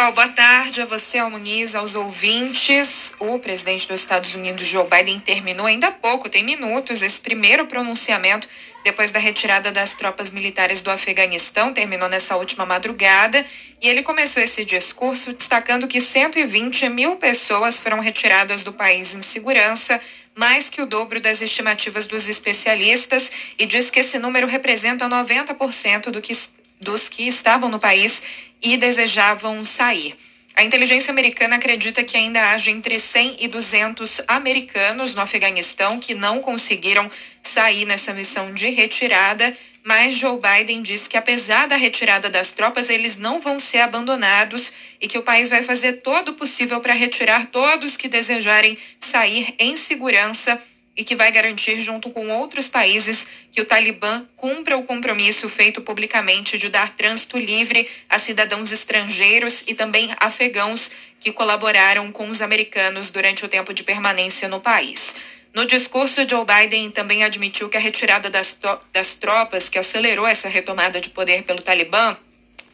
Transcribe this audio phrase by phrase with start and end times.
[0.00, 3.12] Carol, boa tarde a você, ao Muniz, aos ouvintes.
[3.18, 7.66] O presidente dos Estados Unidos, Joe Biden, terminou ainda há pouco, tem minutos, esse primeiro
[7.66, 8.48] pronunciamento
[8.82, 13.44] depois da retirada das tropas militares do Afeganistão, terminou nessa última madrugada,
[13.78, 19.20] e ele começou esse discurso destacando que 120 mil pessoas foram retiradas do país em
[19.20, 20.00] segurança,
[20.34, 26.10] mais que o dobro das estimativas dos especialistas, e diz que esse número representa 90%
[26.10, 26.32] do que,
[26.80, 28.24] dos que estavam no país
[28.62, 30.16] e desejavam sair.
[30.54, 36.14] A inteligência americana acredita que ainda haja entre 100 e 200 americanos no Afeganistão que
[36.14, 37.10] não conseguiram
[37.40, 42.90] sair nessa missão de retirada, mas Joe Biden disse que apesar da retirada das tropas,
[42.90, 46.92] eles não vão ser abandonados e que o país vai fazer todo o possível para
[46.92, 50.60] retirar todos que desejarem sair em segurança
[51.00, 55.80] e que vai garantir, junto com outros países, que o Talibã cumpra o compromisso feito
[55.80, 62.42] publicamente de dar trânsito livre a cidadãos estrangeiros e também afegãos que colaboraram com os
[62.42, 65.16] americanos durante o tempo de permanência no país.
[65.54, 68.60] No discurso, Joe Biden também admitiu que a retirada das,
[68.92, 72.14] das tropas, que acelerou essa retomada de poder pelo Talibã,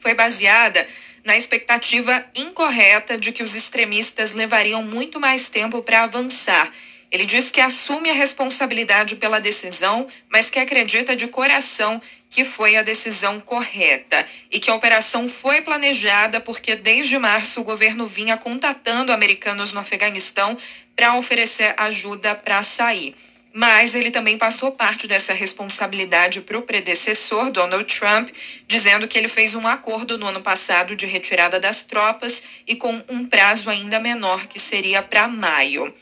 [0.01, 0.85] foi baseada
[1.25, 6.73] na expectativa incorreta de que os extremistas levariam muito mais tempo para avançar
[7.11, 12.77] ele diz que assume a responsabilidade pela decisão, mas que acredita de coração que foi
[12.77, 18.37] a decisão correta e que a operação foi planejada porque desde março o governo vinha
[18.37, 20.59] contatando americanos no Afeganistão
[20.95, 23.15] para oferecer ajuda para sair.
[23.59, 28.29] Mas ele também passou parte dessa responsabilidade para o predecessor, Donald Trump,
[28.69, 33.03] dizendo que ele fez um acordo no ano passado de retirada das tropas e com
[33.09, 35.95] um prazo ainda menor, que seria para maio.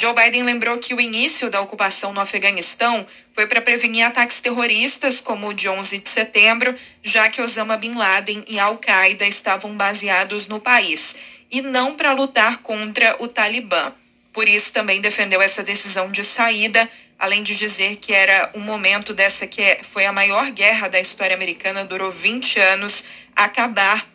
[0.00, 5.20] Joe Biden lembrou que o início da ocupação no Afeganistão foi para prevenir ataques terroristas
[5.20, 10.46] como o de 11 de setembro, já que Osama Bin Laden e Al-Qaeda estavam baseados
[10.46, 11.16] no país,
[11.50, 13.92] e não para lutar contra o Talibã.
[14.32, 19.12] Por isso também defendeu essa decisão de saída, além de dizer que era um momento
[19.12, 23.04] dessa que é, foi a maior guerra da história americana, durou 20 anos,
[23.36, 24.08] acabar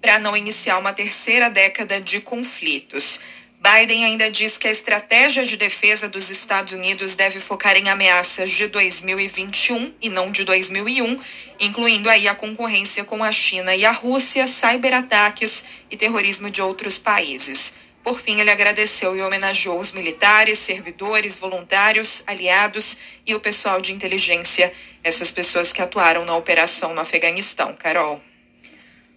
[0.00, 3.18] para não iniciar uma terceira década de conflitos.
[3.66, 8.52] Biden ainda diz que a estratégia de defesa dos Estados Unidos deve focar em ameaças
[8.52, 11.18] de 2021 e não de 2001,
[11.58, 16.96] incluindo aí a concorrência com a China e a Rússia, cyberataques e terrorismo de outros
[16.96, 17.74] países.
[18.04, 23.92] Por fim, ele agradeceu e homenageou os militares, servidores, voluntários, aliados e o pessoal de
[23.92, 24.72] inteligência,
[25.02, 27.74] essas pessoas que atuaram na operação no Afeganistão.
[27.74, 28.22] Carol.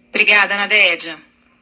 [0.08, 1.29] Obrigada, Nadédia.